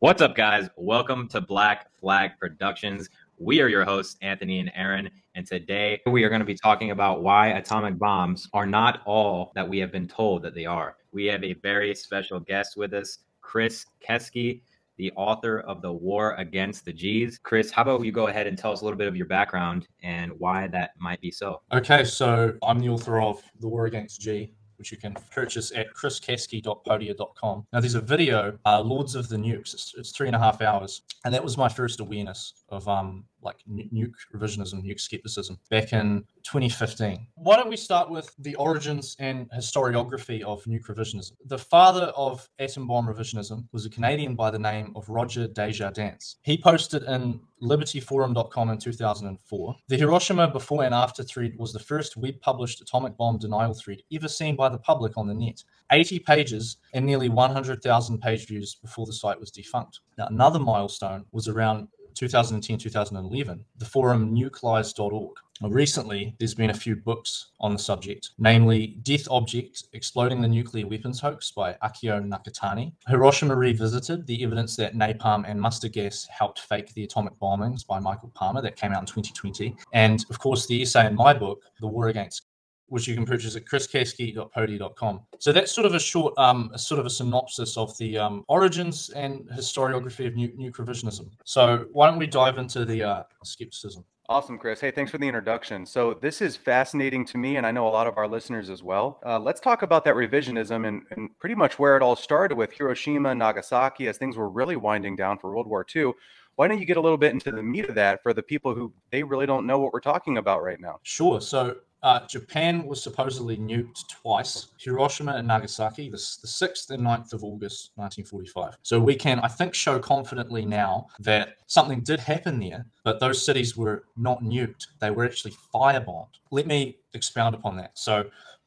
[0.00, 0.68] What's up, guys?
[0.76, 3.08] Welcome to Black Flag Productions.
[3.38, 6.90] We are your hosts, Anthony and Aaron, and today we are going to be talking
[6.90, 10.96] about why atomic bombs are not all that we have been told that they are.
[11.12, 14.60] We have a very special guest with us, Chris Kesky,
[14.96, 17.38] the author of The War Against the G's.
[17.38, 19.88] Chris, how about you go ahead and tell us a little bit of your background
[20.02, 21.62] and why that might be so?
[21.72, 25.94] Okay, so I'm the author of The War Against G, which you can purchase at
[25.94, 27.66] chriskesky.podia.com.
[27.72, 29.74] Now, there's a video, uh, Lords of the Nukes.
[29.74, 33.24] It's, it's three and a half hours, and that was my first awareness of um
[33.42, 37.26] like nu- nuke revisionism, nuke skepticism back in 2015.
[37.34, 41.32] Why don't we start with the origins and historiography of nuke revisionism?
[41.46, 46.36] The father of atom bomb revisionism was a Canadian by the name of Roger Desjardins.
[46.42, 49.76] He posted in libertyforum.com in 2004.
[49.88, 54.02] The Hiroshima before and after thread was the first web published atomic bomb denial thread
[54.12, 55.62] ever seen by the public on the net.
[55.92, 60.00] 80 pages and nearly 100,000 page views before the site was defunct.
[60.18, 65.36] Now, another milestone was around 2010 2011, the forum nukelies.org.
[65.60, 70.48] Well, Recently, there's been a few books on the subject, namely Death Object Exploding the
[70.48, 76.26] Nuclear Weapons Hoax by Akio Nakatani, Hiroshima Revisited The Evidence That Napalm and Mustard Gas
[76.26, 80.38] Helped Fake the Atomic Bombings by Michael Palmer, that came out in 2020, and of
[80.38, 82.46] course, the essay in my book, The War Against
[82.92, 85.20] which you can purchase at chriskesky.podia.com.
[85.38, 88.44] So that's sort of a short, um, a sort of a synopsis of the um,
[88.48, 91.30] origins and historiography of new, revisionism.
[91.44, 94.04] So why don't we dive into the uh, skepticism?
[94.28, 94.78] Awesome, Chris.
[94.78, 95.84] Hey, thanks for the introduction.
[95.84, 98.82] So, this is fascinating to me, and I know a lot of our listeners as
[98.82, 99.20] well.
[99.26, 102.72] Uh, let's talk about that revisionism and, and pretty much where it all started with
[102.72, 106.12] Hiroshima, Nagasaki, as things were really winding down for World War II.
[106.54, 108.74] Why don't you get a little bit into the meat of that for the people
[108.74, 111.00] who they really don't know what we're talking about right now?
[111.02, 111.40] Sure.
[111.40, 117.32] So uh, Japan was supposedly nuked twice, Hiroshima and Nagasaki, the, the 6th and 9th
[117.32, 118.76] of August 1945.
[118.82, 123.44] So we can, I think, show confidently now that something did happen there, but those
[123.44, 124.86] cities were not nuked.
[125.00, 126.28] They were actually firebombed.
[126.50, 127.96] Let me expound upon that.
[127.96, 128.24] So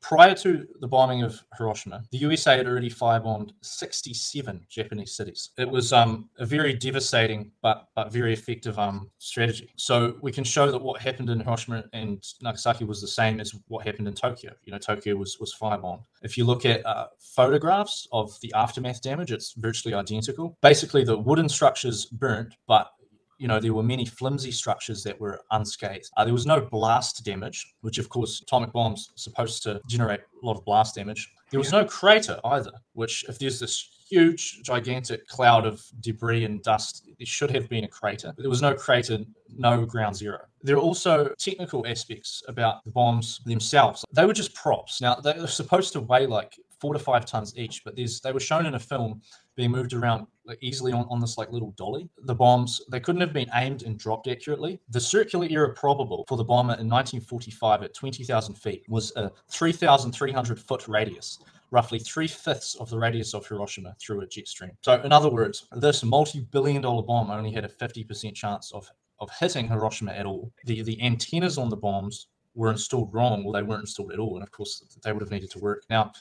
[0.07, 5.49] prior to the bombing of Hiroshima, the USA had already firebombed 67 Japanese cities.
[5.57, 9.71] It was um, a very devastating but but very effective um, strategy.
[9.77, 13.55] So we can show that what happened in Hiroshima and Nagasaki was the same as
[13.67, 14.53] what happened in Tokyo.
[14.63, 16.03] You know, Tokyo was was firebombed.
[16.21, 20.55] If you look at uh, photographs of the aftermath damage, it's virtually identical.
[20.61, 22.91] Basically, the wooden structures burnt, but
[23.37, 26.09] you know, there were many flimsy structures that were unscathed.
[26.17, 30.21] Uh, there was no blast damage, which, of course, atomic bombs are supposed to generate
[30.21, 31.31] a lot of blast damage.
[31.51, 36.61] There was no crater either, which, if there's this huge, gigantic cloud of debris and
[36.63, 38.33] dust, there should have been a crater.
[38.35, 39.19] But there was no crater,
[39.57, 40.39] no ground zero.
[40.61, 44.03] There are also technical aspects about the bombs themselves.
[44.11, 45.01] They were just props.
[45.01, 48.31] Now, they were supposed to weigh like four to five tons each, but there's they
[48.31, 49.21] were shown in a film
[49.55, 50.27] being moved around
[50.61, 52.09] easily on, on this like little dolly.
[52.23, 54.79] The bombs they couldn't have been aimed and dropped accurately.
[54.89, 60.59] The circular error probable for the bomber in 1945 at 20,000 feet was a 3,300
[60.59, 61.39] foot radius.
[61.71, 64.71] Roughly three fifths of the radius of Hiroshima through a jet stream.
[64.81, 68.89] So, in other words, this multi billion dollar bomb only had a 50% chance of,
[69.19, 70.53] of hitting Hiroshima at all.
[70.65, 74.35] The, the antennas on the bombs were installed wrong, or they weren't installed at all.
[74.35, 75.83] And of course, they would have needed to work.
[75.89, 76.13] Now,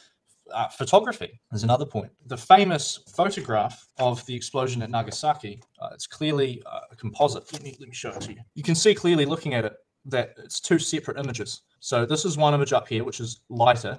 [0.53, 2.11] uh, photography is another point.
[2.27, 7.51] The famous photograph of the explosion at Nagasaki, uh, it's clearly uh, a composite.
[7.53, 8.41] Let me, let me show it to you.
[8.55, 9.75] You can see clearly looking at it
[10.07, 11.63] that it's two separate images.
[11.81, 13.99] So this is one image up here, which is lighter,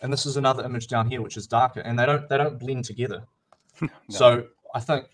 [0.00, 2.58] and this is another image down here, which is darker, and they don't they don't
[2.58, 3.24] blend together.
[4.10, 5.06] So I think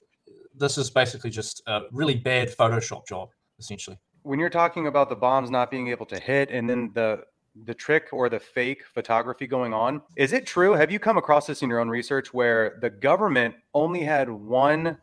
[0.57, 3.29] this is basically just a really bad Photoshop job,
[3.59, 3.99] essentially.
[4.23, 7.23] When you're talking about the bombs not being able to hit and then the
[7.65, 10.73] the trick or the fake photography going on, is it true?
[10.73, 14.99] Have you come across this in your own research where the government only had one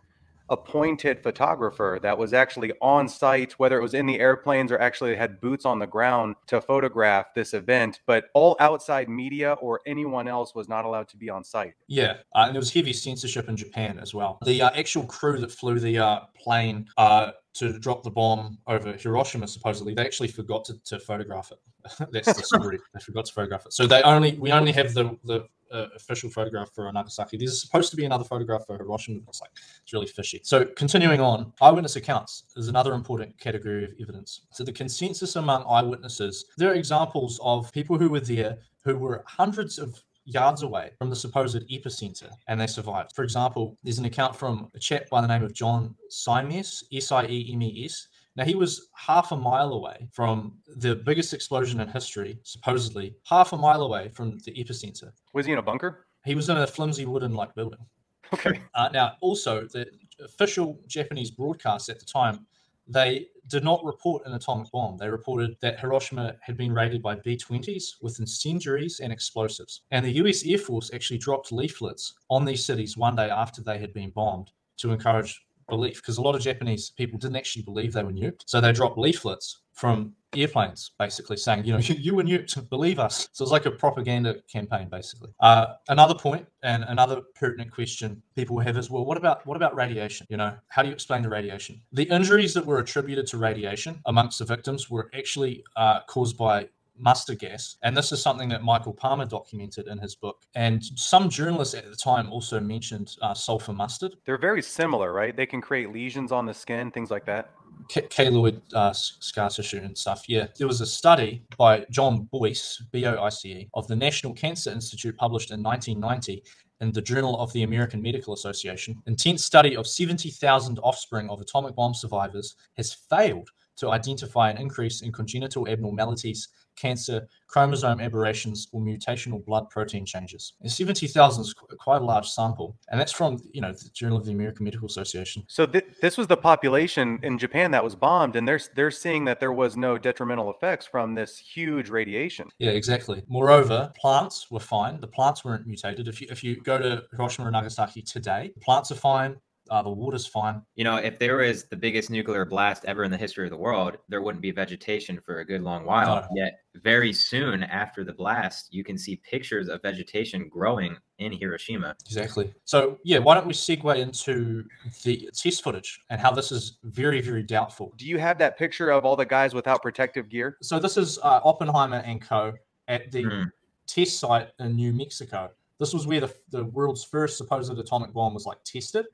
[0.50, 5.16] appointed photographer that was actually on site, whether it was in the airplanes or actually
[5.16, 10.28] had boots on the ground to photograph this event, but all outside media or anyone
[10.28, 11.74] else was not allowed to be on site.
[11.88, 14.40] Yeah, uh, and there was heavy censorship in Japan as well.
[14.45, 18.94] The uh, actual crew that flew the uh, plane uh, to drop the bomb over
[18.94, 21.60] Hiroshima, supposedly, they actually forgot to, to photograph it.
[22.12, 22.80] That's the story.
[22.94, 23.74] they forgot to photograph it.
[23.74, 27.38] So they only we only have the the uh, official photograph for Nagasaki.
[27.38, 29.20] There's supposed to be another photograph for Hiroshima.
[29.28, 30.42] It's like it's really fishy.
[30.44, 34.42] So continuing on, eyewitness accounts is another important category of evidence.
[34.52, 39.24] So the consensus among eyewitnesses, there are examples of people who were there who were
[39.28, 43.14] hundreds of yards away from the supposed epicenter and they survived.
[43.14, 47.12] For example, there's an account from a chap by the name of John Siemes, S
[47.12, 51.33] I E M E S, Now, he was half a mile away from the biggest
[51.33, 55.12] explosion in history, supposedly, half a mile away from the epicenter.
[55.33, 56.07] Was he in a bunker?
[56.25, 57.85] He was in a flimsy wooden like building.
[58.33, 58.59] Okay.
[58.75, 59.85] Uh, now, also, the
[60.24, 62.47] official Japanese broadcast at the time,
[62.88, 64.97] they did not report an atomic bomb.
[64.97, 69.81] They reported that Hiroshima had been raided by B 20s with incendiaries and explosives.
[69.91, 73.77] And the US Air Force actually dropped leaflets on these cities one day after they
[73.77, 75.45] had been bombed to encourage
[75.75, 78.44] belief because a lot of Japanese people didn't actually believe they were nuked.
[78.46, 83.00] So they dropped leaflets from airplanes basically saying, you know, you, you were nuked, believe
[83.00, 83.30] us.
[83.34, 85.31] So it's like a propaganda campaign basically.
[85.40, 89.75] Uh, another point and another pertinent question people have is, well, what about what about
[89.75, 90.28] radiation?
[90.30, 91.81] You know, how do you explain the radiation?
[91.92, 96.70] The injuries that were attributed to radiation amongst the victims were actually uh, caused by
[96.98, 97.78] mustard gas.
[97.84, 100.44] And this is something that Michael Palmer documented in his book.
[100.56, 104.16] And some journalists at the time also mentioned uh, sulfur mustard.
[104.25, 105.36] They're very similar, right?
[105.36, 107.51] They can create lesions on the skin, things like that.
[107.90, 110.30] K- keloid uh, scar tissue and stuff.
[110.30, 113.96] Yeah, there was a study by John Boice, B O I C E, of the
[113.96, 116.44] National Cancer Institute published in 1990
[116.81, 119.01] in the Journal of the American Medical Association.
[119.07, 125.01] Intense study of 70,000 offspring of atomic bomb survivors has failed to identify an increase
[125.01, 130.54] in congenital abnormalities, cancer, chromosome aberrations, or mutational blood protein changes.
[130.62, 134.25] And 70,000 is quite a large sample, and that's from you know the Journal of
[134.25, 135.44] the American Medical Association.
[135.48, 139.25] So th- this was the population in Japan that was bombed, and they're they're seeing
[139.25, 142.50] that there was no detrimental effects from this huge radiation.
[142.60, 143.24] Yeah, exactly.
[143.28, 145.00] Moreover, plants were fine.
[145.00, 146.08] The plants weren't mutated.
[146.08, 149.38] If you if you go to Hiroshima and Nagasaki today, plants are fine.
[149.74, 150.62] Uh, the water's fine.
[150.75, 153.58] You know, if there was the biggest nuclear blast ever in the history of the
[153.58, 156.18] world, there wouldn't be vegetation for a good long while.
[156.18, 156.28] No.
[156.36, 161.96] Yet, very soon after the blast, you can see pictures of vegetation growing in Hiroshima.
[162.06, 162.54] Exactly.
[162.66, 164.64] So yeah, why don't we segue into
[165.04, 167.94] the test footage and how this is very very doubtful.
[167.98, 170.58] Do you have that picture of all the guys without protective gear?
[170.62, 172.54] So this is uh, Oppenheimer and Co.
[172.90, 173.44] at the Hmm.
[173.88, 175.50] test site in New Mexico.
[175.80, 179.08] This was where the, the world's first supposed atomic bomb was like tested.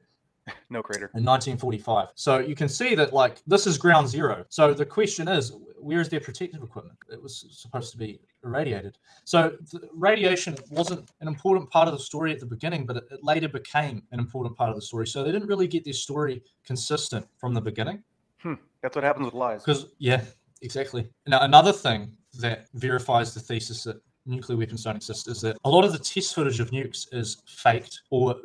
[0.69, 1.11] No crater.
[1.15, 2.09] in 1945.
[2.15, 4.45] So you can see that like this is ground zero.
[4.49, 6.97] So the question is, where is their protective equipment?
[7.11, 8.97] It was supposed to be irradiated.
[9.25, 13.03] So the radiation wasn't an important part of the story at the beginning, but it,
[13.11, 15.07] it later became an important part of the story.
[15.07, 18.03] So they didn't really get their story consistent from the beginning.
[18.39, 18.55] Hmm.
[18.81, 19.63] That's what happens with lies.
[19.63, 20.21] Because yeah,
[20.61, 21.09] exactly.
[21.27, 25.69] Now another thing that verifies the thesis that nuclear weapons don't exist is that a
[25.69, 28.35] lot of the test footage of nukes is faked or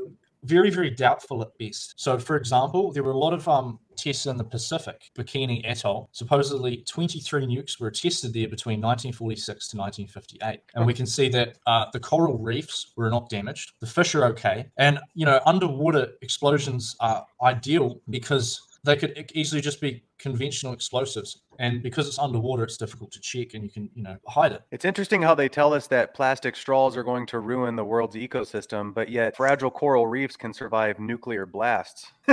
[0.44, 1.94] very very doubtful at best.
[1.96, 6.08] So for example, there were a lot of um, tests in the Pacific, Bikini Atoll.
[6.12, 11.58] Supposedly 23 nukes were tested there between 1946 to 1958, and we can see that
[11.66, 13.72] uh, the coral reefs were not damaged.
[13.80, 19.60] The fish are okay, and you know underwater explosions are ideal because they could easily
[19.60, 23.90] just be conventional explosives and because it's underwater it's difficult to check and you can
[23.94, 24.62] you know hide it.
[24.70, 28.16] It's interesting how they tell us that plastic straws are going to ruin the world's
[28.16, 32.12] ecosystem, but yet fragile coral reefs can survive nuclear blasts.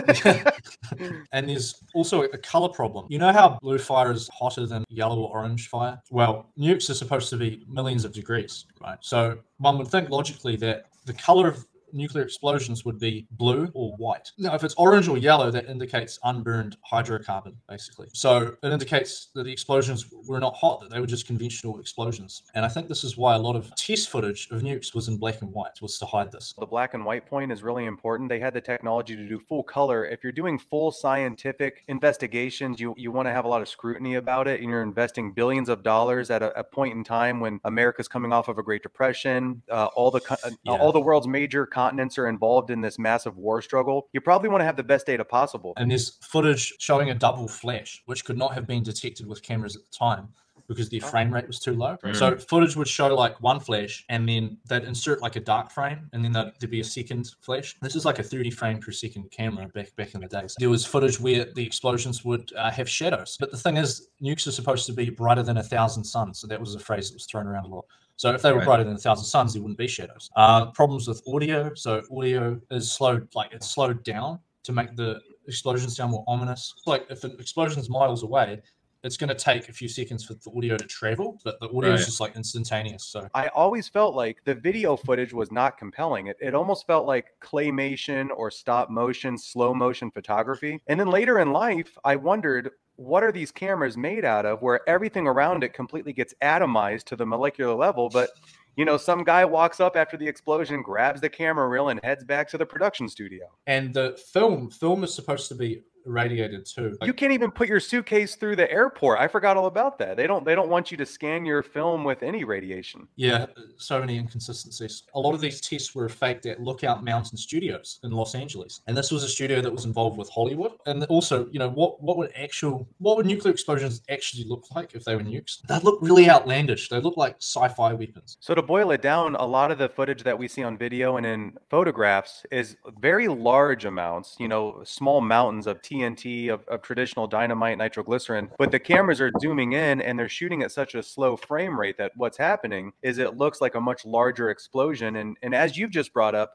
[1.32, 3.08] and there's also a color problem.
[3.10, 6.02] You know how blue fire is hotter than yellow or orange fire?
[6.12, 8.98] Well nukes are supposed to be millions of degrees right?
[9.02, 13.92] So one would think logically that the color of nuclear explosions would be blue or
[13.98, 14.32] white.
[14.38, 18.08] Now, if it's orange or yellow, that indicates unburned hydrocarbon, basically.
[18.14, 22.44] So it indicates that the explosions were not hot, that they were just conventional explosions.
[22.56, 25.18] And I think this is why a lot of test footage of nukes was in
[25.18, 26.54] black and white, was to hide this.
[26.60, 28.30] The black and white point is really important.
[28.30, 30.06] They had the technology to do full color.
[30.06, 34.16] If you're doing full scientific investigations, you, you want to have a lot of scrutiny
[34.16, 37.60] about it, and you're investing billions of dollars at a, a point in time when
[37.66, 39.62] America's coming off of a Great Depression.
[39.70, 40.74] Uh, all the uh, Yeah.
[40.74, 44.08] all the world's major continents are involved in this massive war struggle.
[44.14, 45.74] You probably want to have the best data possible.
[45.78, 49.76] And there's footage showing a double flash, which could not have been detected with cameras
[49.76, 50.30] at the time
[50.68, 51.98] because their frame rate was too low.
[51.98, 52.16] Mm.
[52.16, 56.08] So footage would show like one flash and then they'd insert like a dark frame
[56.14, 57.76] and then there'd, there'd be a second flash.
[57.82, 60.56] This is like a 30 frame per second camera back back in the days.
[60.60, 63.38] There was footage where the explosions would uh, have shadows.
[63.40, 66.40] But the thing is, nukes are supposed to be brighter than a thousand suns.
[66.40, 67.86] So that was a phrase that was thrown around a lot.
[68.22, 68.66] So if they were Right.
[68.66, 70.30] brighter than a thousand suns, there wouldn't be shadows.
[70.36, 71.74] Uh, problems with audio.
[71.74, 76.76] So audio is slowed, like it's slowed down to make the explosions sound more ominous.
[76.86, 78.62] Like if an explosion's miles away,
[79.04, 81.94] it's going to take a few seconds for the audio to travel, but the audio
[81.94, 83.06] is just like instantaneous.
[83.06, 86.28] So I always felt like the video footage was not compelling.
[86.28, 90.80] It, it almost felt like claymation or stop motion, slow motion photography.
[90.86, 92.70] And then later in life, I wondered
[93.02, 97.16] what are these cameras made out of where everything around it completely gets atomized to
[97.16, 98.30] the molecular level, but
[98.78, 102.24] you know, some guy walks up after the explosion, grabs the camera reel, and heads
[102.24, 103.48] back to the production studio.
[103.68, 106.98] and the film film is supposed to be irradiated too.
[107.04, 109.20] You can't even put your suitcase through the airport.
[109.20, 110.18] I forgot all about that.
[110.18, 113.08] They don't they don't want you to scan your film with any radiation.
[113.16, 113.46] Yeah,
[113.78, 115.04] so many inconsistencies.
[115.16, 118.96] A lot of these tests were faked at Lookout Mountain Studios in Los Angeles, and
[118.96, 120.74] this was a studio that was involved with Hollywood.
[120.86, 124.96] And also, you know, what what would actual what would nuclear explosions actually look like
[124.96, 125.62] if they were nukes?
[125.68, 126.90] They look really outlandish.
[126.90, 128.38] They look like sci-fi weapons.
[128.40, 131.18] So to boil it down, a lot of the footage that we see on video
[131.18, 136.82] and in photographs is very large amounts, you know, small mountains of TNT, of, of
[136.82, 138.50] traditional dynamite, nitroglycerin.
[138.58, 141.98] But the cameras are zooming in and they're shooting at such a slow frame rate
[141.98, 145.16] that what's happening is it looks like a much larger explosion.
[145.16, 146.54] And and as you've just brought up,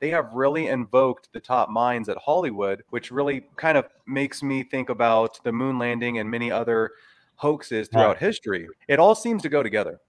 [0.00, 4.62] they have really invoked the top minds at Hollywood, which really kind of makes me
[4.62, 6.92] think about the moon landing and many other
[7.36, 8.18] hoaxes throughout Right.
[8.18, 8.72] history.
[8.88, 10.00] It all seems to go together.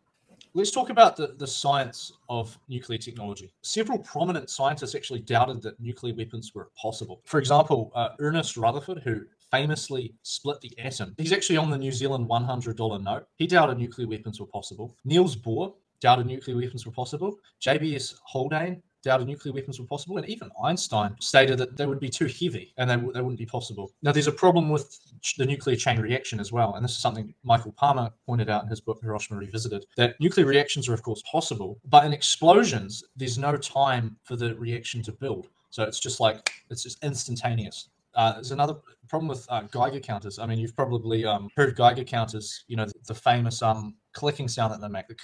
[0.55, 3.53] Let's talk about the, the science of nuclear technology.
[3.61, 7.21] Several prominent scientists actually doubted that nuclear weapons were possible.
[7.25, 11.91] For example, uh, Ernest Rutherford, who famously split the atom, he's actually on the New
[11.91, 13.27] Zealand $100 note.
[13.35, 14.97] He doubted nuclear weapons were possible.
[15.05, 17.37] Niels Bohr doubted nuclear weapons were possible.
[17.61, 20.17] JBS Haldane doubted nuclear weapons were possible.
[20.17, 23.45] And even Einstein stated that they would be too heavy and they, they wouldn't be
[23.45, 23.91] possible.
[24.01, 24.99] Now, there's a problem with
[25.37, 26.75] the nuclear chain reaction as well.
[26.75, 30.45] And this is something Michael Palmer pointed out in his book, Hiroshima Revisited, that nuclear
[30.45, 31.79] reactions are, of course, possible.
[31.85, 35.47] But in explosions, there's no time for the reaction to build.
[35.69, 37.89] So it's just like, it's just instantaneous.
[38.15, 38.75] Uh, there's another
[39.07, 40.39] problem with uh, Geiger counters.
[40.39, 44.47] I mean, you've probably um, heard Geiger counters, you know, the, the famous um, clicking
[44.47, 45.07] sound that they make.
[45.07, 45.15] The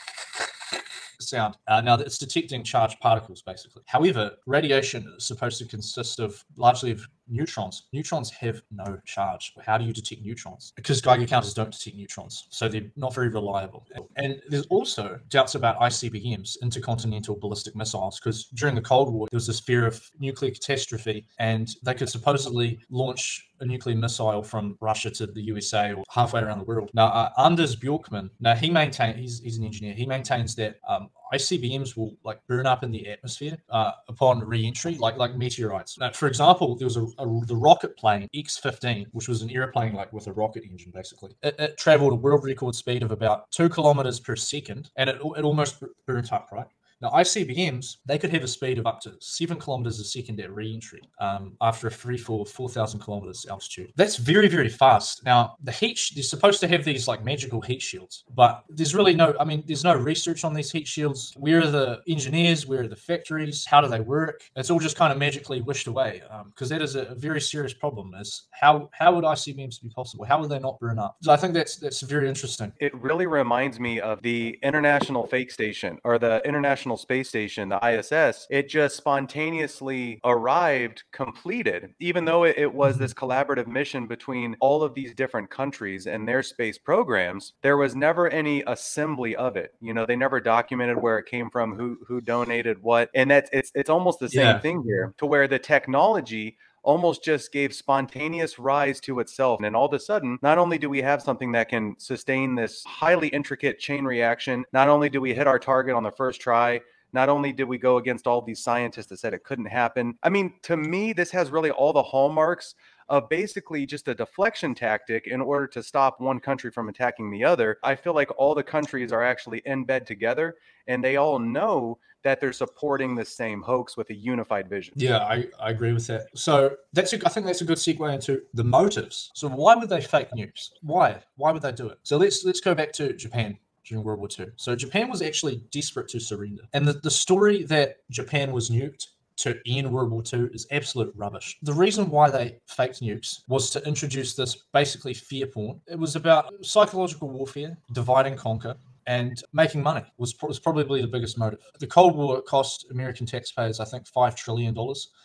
[1.24, 1.58] sound.
[1.68, 3.84] Uh, now it's detecting charged particles, basically.
[3.88, 7.84] However, radiation is supposed to consist of largely of neutrons.
[7.94, 9.54] Neutrons have no charge.
[9.66, 10.74] How do you detect neutrons?
[10.76, 13.86] Because Geiger counters don't detect neutrons, so they're not very reliable.
[14.16, 19.38] And there's also doubts about ICBMs, intercontinental ballistic missiles, because during the Cold War there
[19.38, 24.78] was this fear of nuclear catastrophe, and they could supposedly launch a nuclear missile from
[24.82, 26.90] Russia to the USA or halfway around the world.
[26.94, 29.94] Now, uh, Anders Bjorkman, now he maintains he's, he's an engineer.
[29.94, 34.96] He maintains that um, ICBMs will like burn up in the atmosphere uh, upon re-entry,
[34.96, 35.98] like like meteorites.
[35.98, 39.94] Now, for example, there was a, a the rocket plane X-15, which was an airplane
[39.94, 41.36] like with a rocket engine, basically.
[41.42, 45.18] It, it traveled a world record speed of about two kilometers per second, and it,
[45.18, 46.68] it almost burnt up, right?
[47.02, 50.54] Now, ICBMs, they could have a speed of up to seven kilometers a second at
[50.54, 53.92] re-entry um, after a free fall of 4,000 kilometers altitude.
[53.96, 55.24] That's very, very fast.
[55.26, 58.96] Now, the heat, sh- they're supposed to have these like magical heat shields, but there's
[58.96, 61.34] really no, I mean, there's no research on these heat shields.
[61.38, 62.66] Where are the engineers?
[62.66, 63.66] Where are the factories?
[63.66, 64.44] How do they work?
[64.56, 67.74] It's all just kind of magically wished away because that is a, a very serious
[67.74, 70.26] problem is how, how would ICBMs be possible?
[70.26, 71.18] How would they not burn up?
[71.22, 72.72] So I think that's, that's very interesting.
[72.80, 77.80] It really reminds me of the International Fake Station or the International Space Station, the
[77.86, 78.48] ISS.
[78.50, 83.26] It just spontaneously arrived completed, even though it, it was this mm-hmm.
[83.26, 87.54] collaborative mission between all of these different countries and their space programs.
[87.62, 89.74] There was never any assembly of it.
[89.82, 93.50] You know, they never documented where it came from, who who donated what, and that's
[93.54, 94.60] it's it's almost the same Yeah.
[94.60, 99.62] thing here, to where the technology almost just gave spontaneous rise to itself.
[99.62, 102.84] And all of a sudden, not only do we have something that can sustain this
[102.86, 106.80] highly intricate chain reaction, not only do we hit our target on the first try,
[107.12, 110.18] not only did we go against all these scientists that said it couldn't happen.
[110.22, 112.76] I mean, to me, this has really all the hallmarks
[113.10, 117.44] of basically just a deflection tactic in order to stop one country from attacking the
[117.44, 117.78] other.
[117.84, 120.56] I feel like all the countries are actually in bed together
[120.88, 124.96] and they all know that they're supporting the same hoax with a unified vision.
[124.98, 126.28] Yeah, I, I agree with that.
[126.34, 129.30] So that's a, I think that's a good segue into the motives.
[129.36, 130.72] So why would they fake news?
[130.82, 131.22] Why?
[131.36, 132.00] Why would they do it?
[132.02, 134.48] So let's let's go back to Japan during World War II.
[134.56, 139.10] So Japan was actually desperate to surrender, and the, the story that Japan was nuked
[139.38, 141.58] to end World War II is absolute rubbish.
[141.62, 145.82] The reason why they faked nukes was to introduce this basically fear porn.
[145.88, 148.76] It was about psychological warfare, divide and conquer,
[149.08, 151.60] and making money was, was probably the biggest motive.
[151.80, 154.76] The Cold War cost American taxpayers, I think, $5 trillion.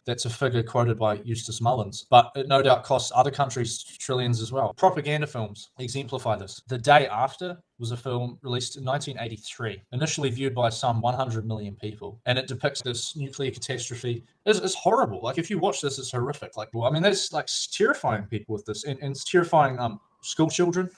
[0.07, 4.41] That's a figure quoted by Eustace Mullins, but it no doubt costs other countries trillions
[4.41, 4.75] as well.
[4.75, 6.63] Propaganda films exemplify this.
[6.69, 11.75] The Day After was a film released in 1983, initially viewed by some 100 million
[11.77, 14.25] people, and it depicts this nuclear catastrophe.
[14.45, 15.21] It's, it's horrible.
[15.23, 16.57] Like if you watch this, it's horrific.
[16.57, 20.01] Like well, I mean, that's like terrifying people with this, and, and it's terrifying um
[20.23, 20.91] school children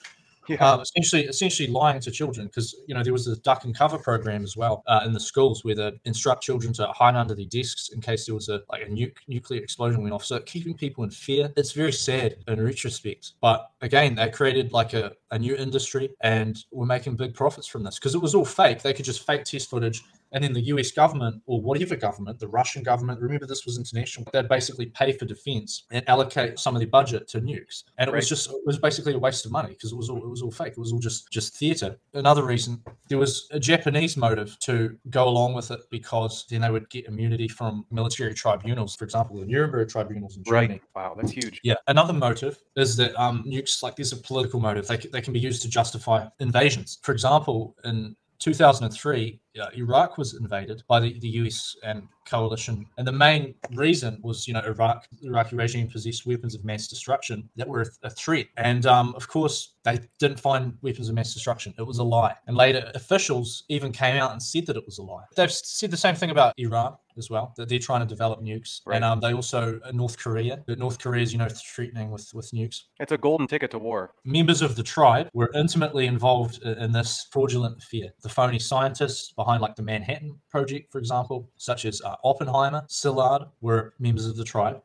[0.48, 0.56] Yeah.
[0.60, 3.98] uh, essentially essentially lying to children because you know there was a duck and cover
[3.98, 7.46] program as well uh, in the schools where they instruct children to hide under their
[7.46, 10.24] desks in case there was a like a nuke, nuclear explosion went off.
[10.24, 13.32] So keeping people in fear it's very sad in retrospect.
[13.40, 17.84] But again they created like a, a new industry and were making big profits from
[17.84, 18.82] this because it was all fake.
[18.82, 20.02] They could just fake test footage
[20.32, 24.26] And then the US government, or whatever government, the Russian government, remember this was international,
[24.32, 27.84] they'd basically pay for defense and allocate some of their budget to nukes.
[27.98, 30.18] And it was just, it was basically a waste of money because it was all,
[30.18, 30.72] it was all fake.
[30.72, 31.96] It was all just, just theater.
[32.14, 36.70] Another reason, there was a Japanese motive to go along with it because then they
[36.70, 40.80] would get immunity from military tribunals, for example, the Nuremberg tribunals in Germany.
[40.94, 41.04] Right.
[41.04, 41.60] Wow, that's huge.
[41.62, 41.74] Yeah.
[41.86, 44.86] Another motive is that um, nukes, like there's a political motive.
[44.86, 46.98] They, they can be used to justify invasions.
[47.02, 52.86] For example, in 2003, uh, Iraq was invaded by the, the US and coalition.
[52.98, 56.88] And the main reason was, you know, Iraq, the Iraqi regime possessed weapons of mass
[56.88, 58.46] destruction that were a, threat.
[58.56, 61.74] And um, of course, they didn't find weapons of mass destruction.
[61.78, 62.34] It was a lie.
[62.46, 65.24] And later, officials even came out and said that it was a lie.
[65.36, 68.80] They've said the same thing about Iran as well, that they're trying to develop nukes.
[68.86, 68.96] Right.
[68.96, 72.30] And um, they also, uh, North Korea, that North Korea is, you know, threatening with,
[72.34, 74.14] with nukes It's a golden ticket to war.
[74.24, 78.12] members of the tribe were intimately involved in this fraudulent affair.
[78.22, 83.48] The phony scientists behind, like the Manhattan Project, for example, such as uh, Oppenheimer, Szilard,
[83.60, 84.80] were members of the tribe.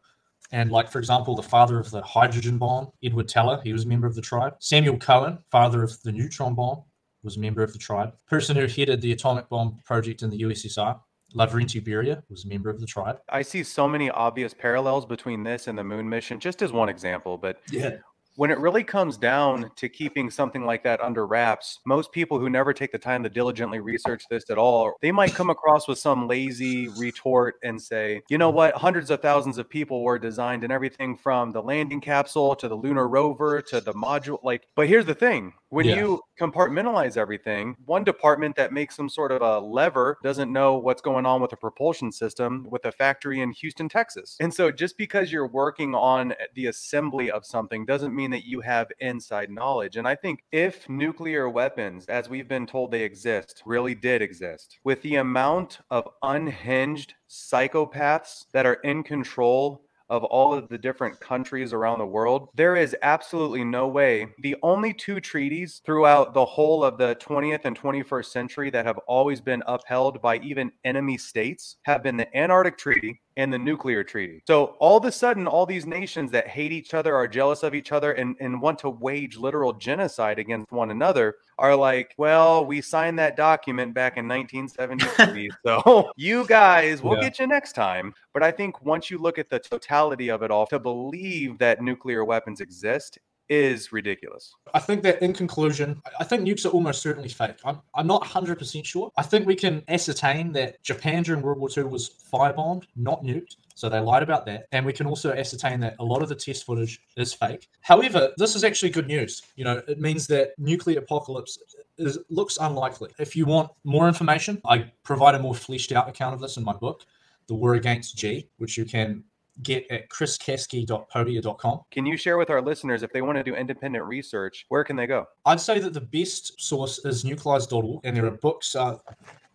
[0.52, 3.88] And, like, for example, the father of the hydrogen bomb, Edward Teller, he was a
[3.88, 4.54] member of the tribe.
[4.60, 6.84] Samuel Cohen, father of the neutron bomb,
[7.22, 8.14] was a member of the tribe.
[8.28, 10.98] Person who headed the atomic bomb project in the USSR,
[11.38, 13.20] Lavrenti Beria, was a member of the tribe.
[13.30, 16.90] I see so many obvious parallels between this and the moon mission, just as one
[16.90, 17.38] example.
[17.38, 17.98] But Yeah.
[18.36, 22.50] when it really comes down to keeping something like that under wraps, most people who
[22.52, 25.98] never take the time to diligently research this at all, they might come across with
[25.98, 30.64] some lazy retort and say, you know what, hundreds of thousands of people were designed
[30.64, 34.38] and everything from the landing capsule to the lunar rover to the module.
[34.44, 35.96] Like, but here's the thing when Yeah.
[35.98, 41.02] you compartmentalize everything, one department that makes some sort of a lever doesn't know what's
[41.02, 44.38] going on with the propulsion system with a factory in Houston, Texas.
[44.40, 48.62] And so just because you're working on the assembly of something doesn't mean that you
[48.62, 49.98] have inside knowledge.
[49.98, 54.80] And I think if nuclear weapons, as we've been told they exist, really did exist,
[54.84, 61.20] with the amount of unhinged psychopaths that are in control of all of the different
[61.20, 64.28] countries around the world, there is absolutely no way.
[64.42, 68.98] The only two treaties throughout the whole of the 20th and 21st century that have
[69.08, 74.04] always been upheld by even enemy states have been the Antarctic Treaty and the nuclear
[74.04, 74.42] treaty.
[74.48, 77.74] So all of a sudden, all these nations that hate each other, are jealous of
[77.76, 82.66] each other, and, and want to wage literal genocide against one another are like, well,
[82.66, 85.50] we signed that document back in 1973.
[85.66, 87.22] so you guys, we'll Yeah.
[87.22, 88.14] get you next time.
[88.34, 91.82] But I think once you look at the totality of it all, to believe that
[91.82, 94.54] nuclear weapons exist is ridiculous.
[94.74, 97.58] I think that in conclusion, I- think nukes are almost certainly fake.
[97.64, 99.12] I'm, I'm not 100% sure.
[99.18, 103.56] I think we can ascertain that Japan during World War II was firebombed, not nuked.
[103.76, 104.68] So they lied about that.
[104.72, 107.70] And we can also ascertain that a lot of the test footage is fake.
[107.82, 109.44] However, this is actually good news.
[109.56, 111.60] You know, it means that nuclear apocalypse
[112.00, 113.12] is, looks unlikely.
[113.20, 116.64] If you want more information, I provide a more fleshed out account of this in
[116.64, 117.06] my book,
[117.46, 119.24] The War Against G, which you can
[119.64, 121.82] get at chriskasky.podia.com.
[121.92, 124.96] Can you share with our listeners if they want to do independent research, where can
[124.96, 125.26] they go?
[125.46, 128.76] I'd say that the best source is nukelies.org, and there are books.
[128.76, 128.98] Uh,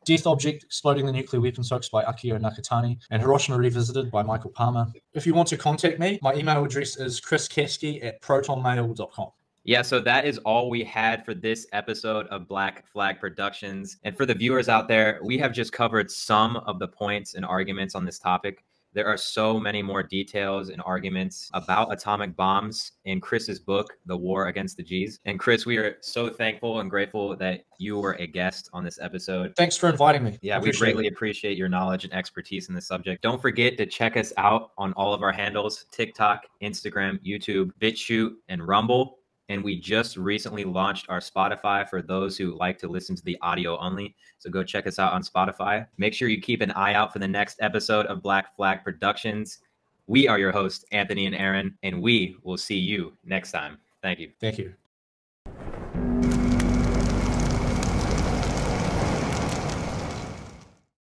[0.05, 4.51] Death Object Exploding the Nuclear Weapons Hoax by Akio Nakatani and Hiroshima Revisited by Michael
[4.51, 4.89] Palmer.
[5.15, 9.29] If you want to contact me, my email address is chriskasky at protonmail.com.
[9.65, 13.99] Yeah, so that is all we had for this episode of Black Flag Productions.
[14.03, 17.45] And for the viewers out there, we have just covered some of the points and
[17.45, 18.65] arguments on this topic.
[18.95, 24.17] There are so many more details and arguments about atomic bombs in Chris's book, The
[24.17, 25.19] War Against the G's.
[25.25, 28.99] And Chris, we are so thankful and grateful that you were a guest on this
[29.01, 29.55] episode.
[29.57, 30.39] Thanks for inviting me.
[30.43, 31.15] Yeah, I we greatly it.
[31.15, 33.23] appreciate your knowledge and expertise in this subject.
[33.23, 38.35] Don't forget to check us out on all of our handles TikTok, Instagram, YouTube, BitChute,
[38.49, 39.19] and Rumble.
[39.53, 43.37] And we just recently launched our Spotify for those who like to listen to the
[43.43, 44.17] audio only.
[44.39, 45.87] So go check us out on Spotify.
[45.99, 49.59] Make sure you keep an eye out for the next episode of Black Flag Productions.
[50.07, 53.77] We are your hosts, Anthony and Aaron, and we will see you next time.
[54.01, 54.31] Thank you.
[54.41, 54.73] Thank you.